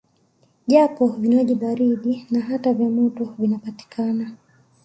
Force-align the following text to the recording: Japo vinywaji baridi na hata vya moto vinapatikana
Japo 0.67 1.07
vinywaji 1.07 1.55
baridi 1.55 2.27
na 2.31 2.39
hata 2.41 2.73
vya 2.73 2.89
moto 2.89 3.25
vinapatikana 3.39 4.31